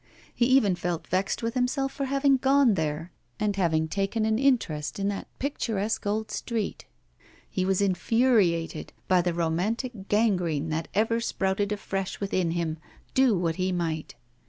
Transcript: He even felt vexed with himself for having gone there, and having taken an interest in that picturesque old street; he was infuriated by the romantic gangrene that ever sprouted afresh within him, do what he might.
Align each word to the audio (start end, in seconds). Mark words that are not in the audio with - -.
He 0.33 0.47
even 0.47 0.73
felt 0.73 1.05
vexed 1.05 1.43
with 1.43 1.53
himself 1.53 1.91
for 1.93 2.05
having 2.05 2.37
gone 2.37 2.73
there, 2.73 3.11
and 3.39 3.55
having 3.55 3.87
taken 3.87 4.25
an 4.25 4.39
interest 4.39 4.97
in 4.97 5.09
that 5.09 5.27
picturesque 5.37 6.07
old 6.07 6.31
street; 6.31 6.85
he 7.47 7.65
was 7.65 7.81
infuriated 7.81 8.93
by 9.07 9.21
the 9.21 9.35
romantic 9.35 9.91
gangrene 10.09 10.69
that 10.69 10.87
ever 10.95 11.19
sprouted 11.19 11.71
afresh 11.71 12.19
within 12.19 12.49
him, 12.57 12.79
do 13.13 13.37
what 13.37 13.57
he 13.57 13.71
might. 13.71 14.15